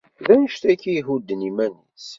[0.25, 2.07] D annect-agi i yehudden iman-is.